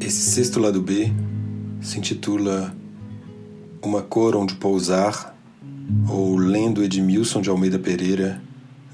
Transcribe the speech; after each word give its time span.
Esse 0.00 0.30
sexto 0.30 0.58
lado 0.58 0.82
B 0.82 1.12
se 1.80 1.96
intitula 1.96 2.74
Uma 3.80 4.02
Cor 4.02 4.34
Onde 4.36 4.56
Pousar 4.56 5.34
ou 6.08 6.36
Lendo 6.36 6.82
Edmilson 6.82 7.40
de 7.40 7.48
Almeida 7.48 7.78
Pereira, 7.78 8.42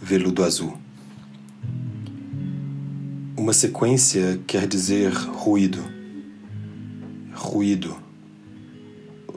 Veludo 0.01 0.45
Azul. 0.45 0.77
Uma 3.37 3.53
sequência 3.55 4.39
quer 4.47 4.67
dizer 4.67 5.13
ruído, 5.13 5.83
ruído, 7.35 7.97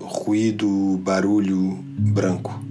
ruído, 0.01 0.99
barulho 1.01 1.79
branco. 1.97 2.61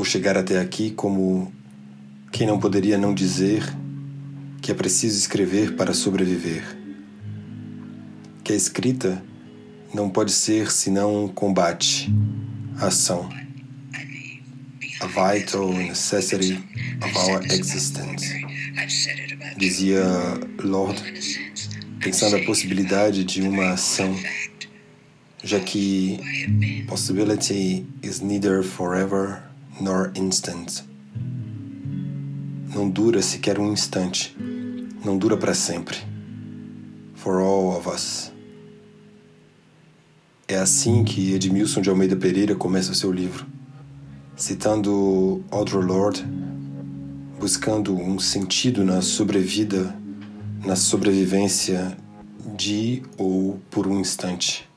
Vou 0.00 0.04
chegar 0.06 0.34
até 0.34 0.58
aqui 0.58 0.92
como 0.92 1.52
quem 2.32 2.46
não 2.46 2.58
poderia 2.58 2.96
não 2.96 3.12
dizer 3.12 3.62
que 4.62 4.72
é 4.72 4.74
preciso 4.74 5.18
escrever 5.18 5.76
para 5.76 5.92
sobreviver 5.92 6.64
que 8.42 8.54
a 8.54 8.56
escrita 8.56 9.22
não 9.92 10.08
pode 10.08 10.32
ser 10.32 10.70
senão 10.72 11.28
combate, 11.28 12.10
ação, 12.78 13.28
a 15.02 15.06
vital 15.06 15.70
necessity 15.70 16.54
of 17.04 17.18
our 17.18 17.44
existence. 17.44 18.42
Dizia 19.58 20.02
Lord, 20.64 20.98
pensando 22.00 22.36
a 22.36 22.44
possibilidade 22.46 23.22
de 23.22 23.42
uma 23.42 23.72
ação, 23.72 24.18
já 25.44 25.60
que 25.60 26.18
possibility 26.88 27.86
is 28.02 28.20
neither 28.20 28.62
forever 28.62 29.49
nor 29.80 30.12
instant. 30.14 30.84
Não 32.74 32.88
dura 32.88 33.22
sequer 33.22 33.58
um 33.58 33.72
instante, 33.72 34.36
não 35.04 35.16
dura 35.16 35.36
para 35.36 35.54
sempre. 35.54 35.96
For 37.14 37.40
all 37.40 37.76
of 37.76 37.88
us. 37.88 38.32
É 40.46 40.56
assim 40.56 41.04
que 41.04 41.32
Edmilson 41.34 41.80
de 41.80 41.90
Almeida 41.90 42.16
Pereira 42.16 42.54
começa 42.54 42.92
o 42.92 42.94
seu 42.94 43.12
livro, 43.12 43.46
citando 44.36 45.44
Audre 45.50 45.76
Lorde, 45.76 46.26
buscando 47.38 47.94
um 47.94 48.18
sentido 48.18 48.84
na 48.84 49.00
sobrevida, 49.00 49.94
na 50.64 50.76
sobrevivência 50.76 51.96
de 52.56 53.02
ou 53.16 53.58
por 53.70 53.86
um 53.86 54.00
instante. 54.00 54.68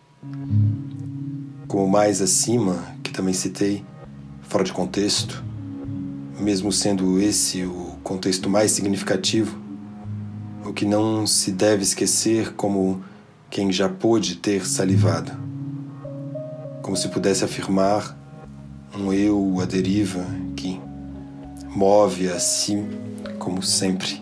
Como 1.67 1.89
mais 1.89 2.21
acima, 2.21 2.95
que 3.01 3.11
também 3.11 3.33
citei, 3.33 3.83
fora 4.53 4.63
de 4.63 4.71
contexto, 4.71 5.43
mesmo 6.39 6.71
sendo 6.71 7.19
esse 7.19 7.65
o 7.65 7.97
contexto 8.03 8.49
mais 8.49 8.71
significativo, 8.71 9.59
o 10.63 10.71
que 10.71 10.85
não 10.85 11.27
se 11.27 11.51
deve 11.51 11.83
esquecer 11.83 12.53
como 12.53 13.03
quem 13.49 13.71
já 13.71 13.89
pôde 13.89 14.35
ter 14.35 14.65
salivado 14.65 15.43
como 16.83 16.97
se 16.97 17.07
pudesse 17.07 17.45
afirmar 17.45 18.15
um 18.95 19.11
eu 19.11 19.59
à 19.61 19.65
deriva 19.65 20.23
que 20.55 20.79
move 21.69 22.29
a 22.29 22.39
si 22.39 22.77
como 23.39 23.63
sempre. 23.63 24.21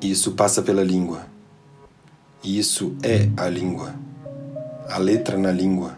Isso 0.00 0.32
passa 0.32 0.62
pela 0.62 0.82
língua. 0.82 1.26
Isso 2.42 2.96
é 3.02 3.28
a 3.36 3.48
língua. 3.48 3.94
A 4.88 4.98
letra 4.98 5.38
na 5.38 5.52
língua. 5.52 5.96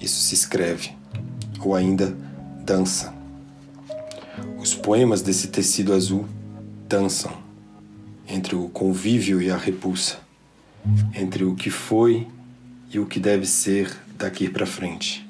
Isso 0.00 0.20
se 0.20 0.34
escreve. 0.34 0.97
Ou 1.60 1.74
ainda 1.74 2.16
dança. 2.64 3.14
Os 4.58 4.74
poemas 4.74 5.22
desse 5.22 5.48
tecido 5.48 5.92
azul 5.92 6.26
dançam 6.88 7.32
entre 8.28 8.54
o 8.54 8.68
convívio 8.68 9.40
e 9.40 9.50
a 9.50 9.56
repulsa, 9.56 10.18
entre 11.14 11.44
o 11.44 11.54
que 11.54 11.70
foi 11.70 12.26
e 12.92 12.98
o 12.98 13.06
que 13.06 13.18
deve 13.18 13.46
ser 13.46 13.90
daqui 14.16 14.48
para 14.48 14.66
frente. 14.66 15.26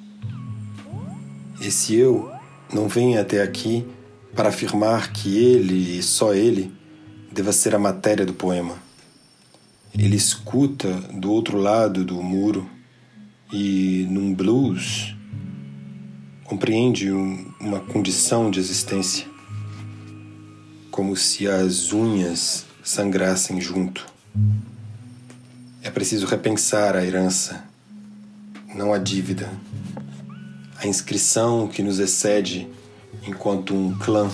Esse 1.61 1.95
eu 1.95 2.31
não 2.73 2.89
vem 2.89 3.19
até 3.19 3.43
aqui 3.43 3.87
para 4.35 4.49
afirmar 4.49 5.13
que 5.13 5.37
ele 5.37 5.99
e 5.99 6.03
só 6.03 6.35
ele 6.35 6.73
deva 7.33 7.53
ser 7.53 7.75
a 7.75 7.79
matéria 7.79 8.25
do 8.25 8.33
poema. 8.33 8.77
Ele 9.97 10.17
escuta 10.17 10.93
do 11.13 11.31
outro 11.31 11.59
lado 11.59 12.05
do 12.05 12.23
muro 12.23 12.69
e, 13.53 14.07
num 14.11 14.35
blues, 14.35 15.17
compreende 16.49 17.13
um, 17.13 17.53
uma 17.61 17.79
condição 17.79 18.51
de 18.51 18.59
existência, 18.59 19.27
como 20.91 21.15
se 21.15 21.47
as 21.47 21.93
unhas 21.93 22.65
sangrassem 22.83 23.61
junto. 23.61 24.07
É 25.83 25.91
preciso 25.91 26.27
repensar 26.27 26.97
a 26.97 27.05
herança, 27.05 27.63
não 28.75 28.95
a 28.95 28.99
dívida. 28.99 29.53
A 30.79 30.87
inscrição 30.87 31.69
que 31.69 31.83
nos 31.83 31.99
excede 31.99 32.67
enquanto 33.27 33.75
um 33.75 33.99
clã 33.99 34.31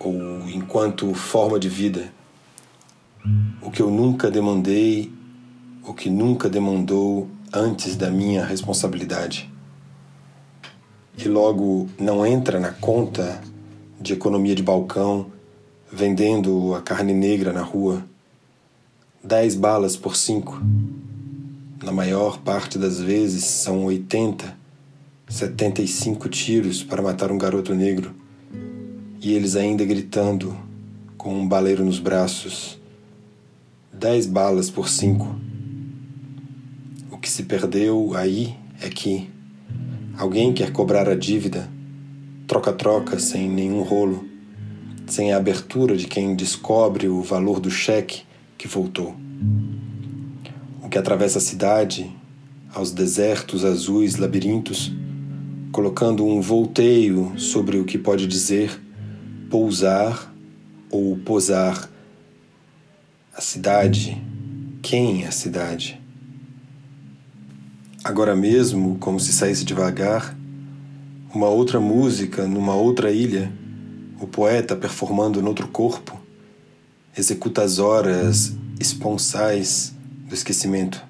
ou 0.00 0.48
enquanto 0.48 1.14
forma 1.14 1.60
de 1.60 1.68
vida. 1.68 2.12
O 3.62 3.70
que 3.70 3.82
eu 3.82 3.90
nunca 3.90 4.32
demandei, 4.32 5.12
o 5.84 5.94
que 5.94 6.10
nunca 6.10 6.48
demandou 6.48 7.28
antes 7.52 7.94
da 7.94 8.10
minha 8.10 8.44
responsabilidade. 8.44 9.48
E 11.18 11.26
logo 11.26 11.88
não 11.98 12.24
entra 12.24 12.60
na 12.60 12.70
conta 12.70 13.42
de 14.00 14.12
economia 14.12 14.54
de 14.54 14.62
balcão, 14.62 15.26
vendendo 15.92 16.74
a 16.74 16.80
carne 16.80 17.12
negra 17.12 17.52
na 17.52 17.62
rua 17.62 18.04
dez 19.22 19.56
balas 19.56 19.96
por 19.96 20.16
cinco. 20.16 20.62
Na 21.82 21.92
maior 21.92 22.38
parte 22.38 22.78
das 22.78 23.00
vezes 23.00 23.44
são 23.44 23.84
80, 23.84 24.56
75 25.28 26.28
tiros 26.28 26.82
para 26.84 27.02
matar 27.02 27.32
um 27.32 27.38
garoto 27.38 27.74
negro. 27.74 28.14
E 29.20 29.32
eles 29.32 29.56
ainda 29.56 29.84
gritando, 29.84 30.56
com 31.16 31.34
um 31.34 31.46
baleiro 31.46 31.84
nos 31.84 31.98
braços. 31.98 32.78
Dez 33.92 34.24
balas 34.24 34.70
por 34.70 34.88
cinco. 34.88 35.34
O 37.10 37.18
que 37.18 37.28
se 37.28 37.42
perdeu 37.42 38.14
aí 38.14 38.56
é 38.80 38.88
que 38.88 39.28
alguém 40.18 40.52
quer 40.52 40.72
cobrar 40.72 41.08
a 41.08 41.14
dívida, 41.14 41.70
troca-troca 42.48 43.20
sem 43.20 43.48
nenhum 43.48 43.82
rolo, 43.82 44.26
sem 45.06 45.32
a 45.32 45.36
abertura 45.36 45.96
de 45.96 46.08
quem 46.08 46.34
descobre 46.34 47.06
o 47.06 47.22
valor 47.22 47.60
do 47.60 47.70
cheque 47.70 48.22
que 48.58 48.66
voltou. 48.66 49.14
O 50.82 50.88
que 50.88 50.98
atravessa 50.98 51.38
a 51.38 51.40
cidade, 51.40 52.12
aos 52.74 52.90
desertos 52.90 53.64
azuis 53.64 54.16
labirintos, 54.16 54.92
colocando 55.70 56.26
um 56.26 56.40
volteio 56.40 57.38
sobre 57.38 57.78
o 57.78 57.84
que 57.84 57.96
pode 57.96 58.26
dizer 58.26 58.82
pousar 59.48 60.34
ou 60.90 61.16
posar. 61.18 61.88
A 63.32 63.40
cidade, 63.40 64.20
quem 64.82 65.22
é 65.22 65.28
a 65.28 65.32
cidade? 65.32 65.97
Agora 68.08 68.34
mesmo, 68.34 68.96
como 68.98 69.20
se 69.20 69.34
saísse 69.34 69.66
devagar, 69.66 70.34
uma 71.34 71.46
outra 71.48 71.78
música 71.78 72.46
numa 72.46 72.74
outra 72.74 73.12
ilha, 73.12 73.52
o 74.18 74.26
poeta 74.26 74.74
performando 74.74 75.42
noutro 75.42 75.68
corpo, 75.68 76.18
executa 77.14 77.60
as 77.60 77.78
horas 77.78 78.56
esponsais 78.80 79.92
do 80.26 80.34
esquecimento. 80.34 81.04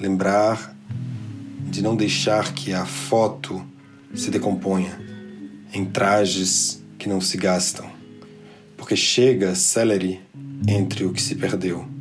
Lembrar 0.00 0.74
de 1.68 1.82
não 1.82 1.94
deixar 1.94 2.54
que 2.54 2.72
a 2.72 2.86
foto 2.86 3.62
se 4.14 4.30
decomponha 4.30 4.98
em 5.74 5.84
trajes 5.84 6.82
que 6.98 7.06
não 7.06 7.20
se 7.20 7.36
gastam, 7.36 7.86
porque 8.78 8.96
chega 8.96 9.54
celery 9.54 10.22
entre 10.66 11.04
o 11.04 11.12
que 11.12 11.20
se 11.20 11.34
perdeu. 11.34 11.97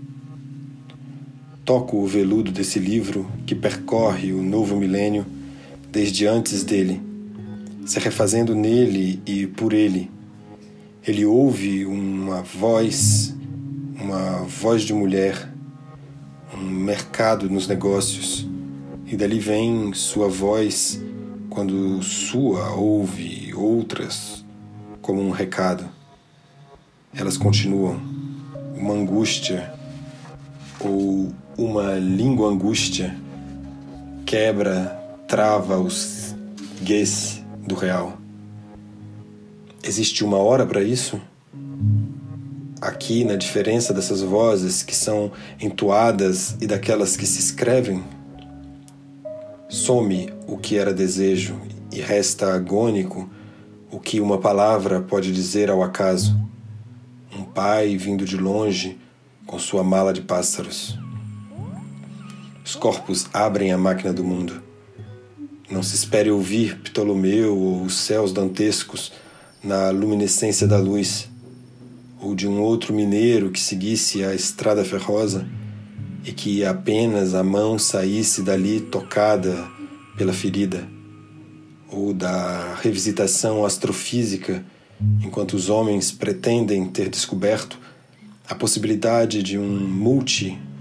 Toco 1.68 1.98
o 1.98 2.08
veludo 2.08 2.50
desse 2.50 2.80
livro 2.80 3.30
que 3.46 3.54
percorre 3.54 4.32
o 4.32 4.42
novo 4.42 4.76
milênio 4.78 5.26
desde 5.92 6.26
antes 6.26 6.64
dele, 6.64 7.02
se 7.86 8.00
refazendo 8.00 8.56
nele 8.56 9.22
e 9.26 9.46
por 9.46 9.74
ele 9.74 10.10
ele 11.08 11.26
ouve 11.26 11.86
uma 11.86 12.42
voz, 12.42 13.36
uma 13.98 14.44
voz 14.44 14.84
de 14.84 14.94
mulher, 14.94 15.50
um 16.54 16.62
mercado 16.62 17.50
nos 17.50 17.66
negócios, 17.66 18.46
e 19.06 19.16
dali 19.16 19.40
vem 19.40 19.94
sua 19.94 20.28
voz 20.28 21.02
quando 21.50 22.02
sua 22.04 22.72
ouve 22.76 23.54
outras 23.54 24.44
como 25.02 25.22
um 25.22 25.32
recado. 25.32 25.86
Elas 27.14 27.38
continuam, 27.38 28.02
uma 28.76 28.94
angústia 28.94 29.74
ou 30.82 31.32
uma 31.58 31.96
língua 31.96 32.50
angústia 32.50 33.18
quebra 34.28 34.96
trava 35.28 35.80
os 35.80 36.36
gues 36.84 37.42
do 37.66 37.74
real. 37.74 38.18
Existe 39.84 40.24
uma 40.24 40.38
hora 40.38 40.68
para 40.68 40.84
isso? 40.84 41.20
Aqui, 42.80 43.24
na 43.24 43.36
diferença 43.36 43.92
dessas 43.92 44.22
vozes 44.22 44.84
que 44.84 44.96
são 44.96 45.32
entoadas 45.60 46.56
e 46.62 46.68
daquelas 46.68 47.18
que 47.18 47.26
se 47.26 47.40
escrevem, 47.40 48.04
some 49.68 50.32
o 50.46 50.58
que 50.58 50.78
era 50.78 50.94
desejo 50.94 51.60
e 51.92 52.00
resta 52.00 52.54
agônico 52.54 53.28
o 53.90 54.00
que 54.00 54.20
uma 54.20 54.38
palavra 54.38 55.02
pode 55.02 55.32
dizer 55.32 55.72
ao 55.72 55.82
acaso. 55.82 56.40
Um 57.36 57.44
pai 57.44 57.98
vindo 57.98 58.26
de 58.26 58.38
longe 58.38 59.00
com 59.46 59.58
sua 59.58 59.84
mala 59.84 60.14
de 60.14 60.22
pássaros. 60.22 61.00
Os 62.68 62.76
corpos 62.76 63.28
abrem 63.34 63.72
a 63.72 63.78
máquina 63.78 64.12
do 64.12 64.26
mundo. 64.26 64.62
Não 65.72 65.82
se 65.82 65.96
espere 65.96 66.30
ouvir 66.30 66.76
Ptolomeu 66.80 67.58
ou 67.58 67.84
os 67.84 67.96
céus 67.96 68.34
dantescos 68.34 69.14
na 69.64 69.90
luminescência 69.90 70.68
da 70.68 70.78
luz, 70.78 71.30
ou 72.22 72.36
de 72.36 72.46
um 72.46 72.60
outro 72.60 72.94
mineiro 72.94 73.52
que 73.52 73.60
seguisse 73.62 74.22
a 74.22 74.36
estrada 74.36 74.84
ferrosa 74.84 75.48
e 76.26 76.34
que 76.34 76.66
apenas 76.66 77.34
a 77.34 77.42
mão 77.42 77.80
saísse 77.80 78.42
dali 78.42 78.82
tocada 78.82 79.66
pela 80.18 80.34
ferida, 80.34 80.86
ou 81.90 82.14
da 82.14 82.76
revisitação 82.82 83.64
astrofísica 83.64 84.66
enquanto 85.24 85.54
os 85.54 85.70
homens 85.70 86.12
pretendem 86.12 86.86
ter 86.90 87.08
descoberto 87.08 87.80
a 88.46 88.54
possibilidade 88.54 89.42
de 89.42 89.58
um 89.58 89.80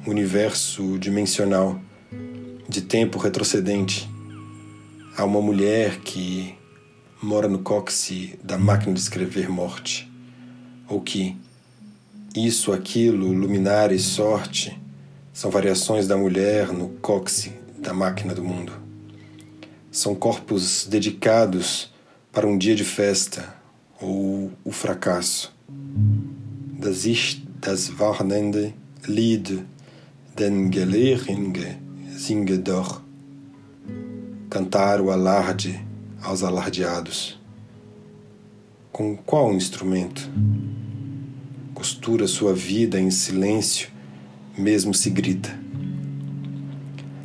multi-universo 0.07 0.99
dimensional 0.99 1.81
de 2.69 2.81
tempo 2.81 3.19
retrocedente. 3.19 4.09
Há 5.17 5.25
uma 5.25 5.43
mulher 5.43 5.99
que 5.99 6.55
mora 7.21 7.49
no 7.49 7.59
cóccix 7.59 8.37
da 8.43 8.57
máquina 8.57 8.95
de 8.95 9.01
escrever 9.01 9.49
morte, 9.49 10.11
ou 10.89 11.01
que 11.01 11.37
isso, 12.37 12.73
aquilo, 12.73 13.33
luminar 13.33 13.91
e 13.91 13.99
sorte 13.99 14.79
são 15.33 15.51
variações 15.51 16.07
da 16.07 16.17
mulher 16.17 16.73
no 16.73 16.91
cóccix 17.01 17.53
da 17.79 17.93
máquina 17.93 18.33
do 18.33 18.45
mundo. 18.45 18.73
São 19.91 20.15
corpos 20.15 20.87
dedicados 20.87 21.93
para 22.31 22.47
um 22.47 22.57
dia 22.57 22.77
de 22.77 22.85
festa 22.85 23.55
ou 24.01 24.53
o 24.65 24.71
fracasso. 24.71 25.53
Das 26.79 27.07
ist 27.07 27.43
das 27.61 27.91
warnende 27.99 28.75
Lied, 29.09 29.65
den 30.37 30.71
Gelehringe 30.71 31.79
singe 32.15 32.59
doch. 32.59 33.01
Cantar 34.51 35.01
o 35.01 35.11
alarde 35.11 35.81
aos 36.23 36.43
alardeados. 36.43 37.41
Com 38.93 39.17
qual 39.17 39.55
instrumento? 39.55 40.31
Costura 41.73 42.27
sua 42.27 42.53
vida 42.53 43.01
em 43.01 43.11
silêncio, 43.11 43.89
mesmo 44.59 44.93
se 44.93 45.09
grita. 45.09 45.59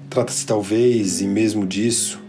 Trata-se 0.09 0.45
talvez, 0.45 1.19
e 1.19 1.27
mesmo 1.27 1.67
disso, 1.67 2.21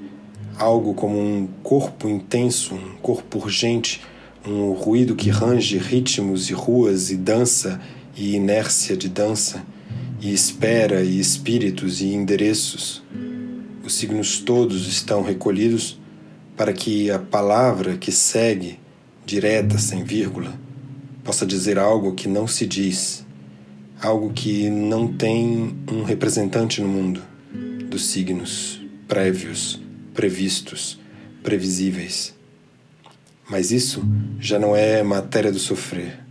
algo 0.59 0.95
como 0.95 1.17
um 1.17 1.49
corpo 1.63 2.09
intenso, 2.09 2.75
um 2.75 2.97
corpo 3.01 3.39
urgente, 3.39 4.01
um 4.45 4.73
ruído 4.73 5.15
que 5.15 5.31
range 5.31 5.79
ritmos 5.79 6.51
e 6.51 6.53
ruas 6.53 7.11
e 7.11 7.17
dança 7.17 7.81
e 8.17 8.35
inércia 8.35 8.97
de 8.97 9.09
dança, 9.09 9.65
e 10.23 10.33
espera 10.33 11.03
e 11.03 11.19
espíritos 11.19 12.01
e 12.01 12.15
endereços. 12.15 13.03
Os 13.85 13.95
signos 13.95 14.39
todos 14.39 14.87
estão 14.87 15.21
recolhidos 15.21 16.01
para 16.57 16.73
que 16.73 17.11
a 17.11 17.19
palavra 17.19 17.97
que 17.97 18.13
segue, 18.13 18.79
direta, 19.27 19.79
sem 19.79 20.05
vírgula, 20.05 20.55
possa 21.25 21.45
dizer 21.45 21.77
algo 21.77 22.15
que 22.15 22.29
não 22.29 22.47
se 22.47 22.65
diz, 22.65 23.27
algo 24.01 24.33
que 24.33 24.71
não 24.71 25.13
tem 25.13 25.77
um 25.91 26.05
representante 26.05 26.81
no 26.81 26.87
mundo, 26.87 27.21
dos 27.91 28.07
signos 28.07 28.81
prévios, 29.09 29.81
previstos, 30.15 31.01
previsíveis. 31.43 32.33
Mas 33.51 33.73
isso 33.73 34.01
já 34.39 34.57
não 34.57 34.77
é 34.77 35.03
matéria 35.03 35.51
do 35.51 35.59
sofrer. 35.59 36.22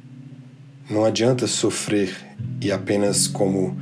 Não 0.92 1.06
adianta 1.06 1.48
sofrer 1.48 2.14
e 2.60 2.70
apenas 2.70 3.26
como 3.26 3.78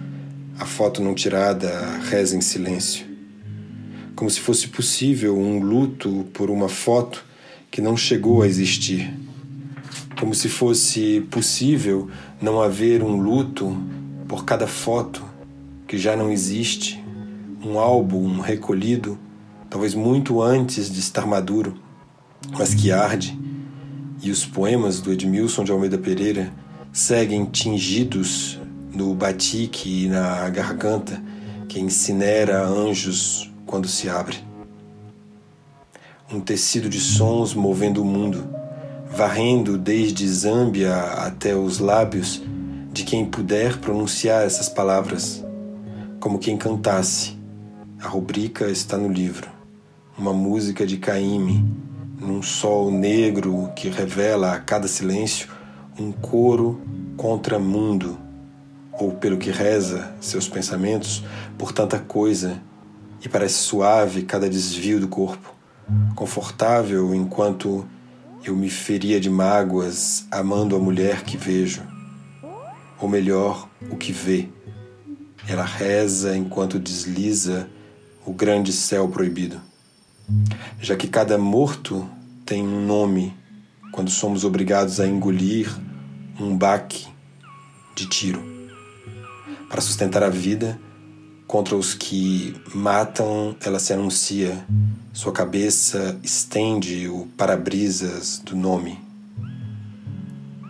a 0.60 0.66
foto 0.66 1.02
não 1.02 1.16
tirada 1.16 1.98
reza 2.04 2.38
em 2.38 2.42
silêncio. 2.42 3.04
Como 4.16 4.30
se 4.30 4.40
fosse 4.40 4.68
possível 4.68 5.36
um 5.36 5.60
luto 5.60 6.28
por 6.32 6.52
uma 6.52 6.70
foto 6.70 7.26
que 7.72 7.82
não 7.82 7.98
chegou 7.98 8.44
a 8.44 8.48
existir. 8.48 9.12
Como 10.20 10.36
se 10.36 10.48
fosse 10.48 11.22
possível 11.32 12.08
não 12.40 12.62
haver 12.62 13.02
um 13.02 13.20
luto 13.20 13.76
por 14.28 14.46
cada 14.46 14.68
foto 14.68 15.26
que 15.88 15.98
já 15.98 16.16
não 16.16 16.32
existe, 16.32 17.04
um 17.66 17.80
álbum 17.80 18.40
recolhido, 18.40 19.18
talvez 19.68 19.96
muito 19.96 20.44
antes 20.44 20.92
de 20.92 21.00
estar 21.00 21.26
maduro 21.26 21.76
mas 22.52 22.74
que 22.74 22.92
arde, 22.92 23.38
e 24.22 24.32
os 24.32 24.46
poemas 24.46 25.02
do 25.02 25.12
Edmilson 25.12 25.64
de 25.64 25.72
Almeida 25.72 25.98
Pereira 25.98 26.52
seguem 26.92 27.46
tingidos 27.46 28.60
no 28.94 29.14
batique 29.14 30.06
e 30.06 30.08
na 30.08 30.50
garganta 30.50 31.22
que 31.68 31.80
incinera 31.80 32.66
anjos 32.66 33.52
quando 33.66 33.88
se 33.88 34.10
abre. 34.10 34.38
Um 36.32 36.40
tecido 36.40 36.90
de 36.90 37.00
sons 37.00 37.54
movendo 37.54 38.02
o 38.02 38.06
mundo, 38.06 38.48
varrendo 39.12 39.78
desde 39.78 40.28
Zâmbia 40.28 40.96
até 40.96 41.56
os 41.56 41.80
lábios 41.80 42.42
de 42.92 43.04
quem 43.04 43.26
puder 43.26 43.78
pronunciar 43.78 44.44
essas 44.44 44.68
palavras, 44.68 45.44
como 46.20 46.40
quem 46.40 46.58
cantasse. 46.58 47.38
A 48.02 48.08
rubrica 48.08 48.70
está 48.70 48.98
no 48.98 49.12
livro, 49.12 49.50
uma 50.18 50.34
música 50.34 50.86
de 50.86 50.98
Caíme 50.98 51.66
num 52.20 52.42
sol 52.42 52.92
negro 52.92 53.72
que 53.76 53.90
revela 53.90 54.54
a 54.54 54.60
cada 54.60 54.88
silêncio 54.88 55.59
um 56.00 56.12
coro 56.12 56.82
contra 57.18 57.60
mundo, 57.60 58.18
ou 58.94 59.12
pelo 59.12 59.38
que 59.38 59.52
reza 59.52 60.14
seus 60.20 60.48
pensamentos 60.48 61.24
por 61.58 61.72
tanta 61.72 62.00
coisa, 62.00 62.62
e 63.24 63.28
parece 63.28 63.56
suave 63.56 64.24
cada 64.24 64.50
desvio 64.50 65.00
do 65.00 65.08
corpo, 65.08 65.54
confortável 66.16 67.14
enquanto 67.14 67.86
eu 68.44 68.56
me 68.56 68.70
feria 68.70 69.20
de 69.20 69.30
mágoas 69.30 70.26
amando 70.32 70.76
a 70.76 70.80
mulher 70.80 71.24
que 71.24 71.38
vejo, 71.38 71.82
ou 73.00 73.10
melhor, 73.10 73.68
o 73.90 73.96
que 73.96 74.12
vê. 74.12 74.48
Ela 75.48 75.64
reza 75.64 76.36
enquanto 76.36 76.80
desliza 76.80 77.70
o 78.26 78.34
grande 78.34 78.72
céu 78.72 79.08
proibido 79.08 79.62
já 80.80 80.96
que 80.96 81.08
cada 81.08 81.38
morto 81.38 82.08
tem 82.46 82.64
um 82.64 82.86
nome 82.86 83.34
quando 83.92 84.10
somos 84.10 84.44
obrigados 84.44 85.00
a 85.00 85.08
engolir 85.08 85.70
um 86.40 86.56
baque 86.56 87.08
de 87.96 88.08
tiro. 88.08 88.42
Para 89.70 89.82
sustentar 89.82 90.24
a 90.24 90.30
vida, 90.30 90.80
contra 91.48 91.76
os 91.76 91.94
que 91.94 92.56
matam, 92.74 93.56
ela 93.62 93.80
se 93.80 93.94
anuncia, 93.94 94.66
sua 95.14 95.32
cabeça 95.32 96.20
estende 96.24 97.08
o 97.08 97.28
para-brisas 97.38 98.40
do 98.40 98.56
nome. 98.56 99.00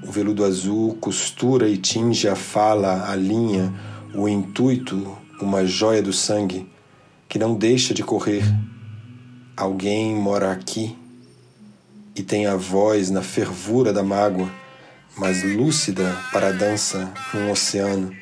O 0.04 0.12
veludo 0.12 0.44
azul 0.44 0.96
costura 0.96 1.70
e 1.70 1.78
tinge 1.78 2.28
a 2.28 2.36
fala, 2.36 3.10
a 3.10 3.16
linha, 3.16 3.74
o 4.14 4.28
intuito, 4.28 5.18
uma 5.42 5.66
joia 5.66 6.02
do 6.02 6.12
sangue 6.12 6.68
que 7.28 7.38
não 7.38 7.54
deixa 7.54 7.94
de 7.94 8.04
correr 8.04 8.44
Alguém 9.60 10.16
mora 10.16 10.54
aqui 10.54 10.98
e 12.16 12.24
tem 12.24 12.46
a 12.46 12.56
voz 12.56 13.10
na 13.10 13.22
fervura 13.22 13.92
da 13.92 14.02
mágoa, 14.02 14.50
mas 15.18 15.44
lúcida 15.44 16.16
para 16.32 16.50
a 16.50 16.52
dança 16.52 17.14
num 17.34 17.52
oceano, 17.52 18.16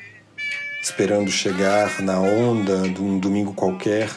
esperando 0.82 1.30
chegar 1.30 2.00
na 2.02 2.20
onda 2.20 2.88
de 2.88 3.00
um 3.00 3.18
domingo 3.18 3.54
qualquer, 3.54 4.10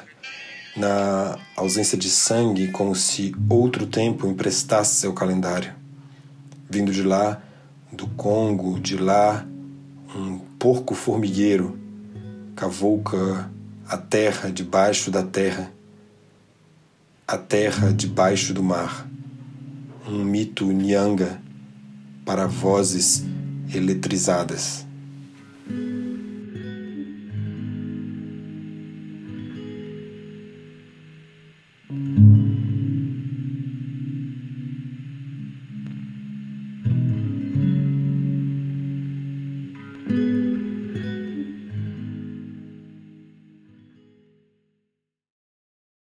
na 0.76 1.38
ausência 1.56 1.98
de 1.98 2.10
sangue, 2.10 2.72
como 2.72 2.96
se 2.96 3.36
outro 3.50 3.86
tempo 3.86 4.28
emprestasse 4.28 4.96
seu 4.96 5.14
calendário. 5.14 5.74
Vindo 6.70 6.92
de 6.92 7.04
lá, 7.04 7.42
do 7.92 8.08
Congo, 8.08 8.80
de 8.80 8.98
lá, 8.98 9.46
um 10.16 10.40
porco 10.58 10.96
formigueiro 10.96 11.80
cavouca 12.56 13.50
a 13.88 13.98
terra 13.98 14.50
debaixo 14.50 15.12
da 15.12 15.24
terra 15.24 15.72
a 17.32 17.38
terra 17.38 17.94
debaixo 17.94 18.54
do 18.54 18.62
mar, 18.62 19.08
um 20.06 20.22
mito 20.22 20.66
nyanga 20.66 21.42
para 22.26 22.46
vozes 22.48 23.24
eletrizadas. 23.74 24.86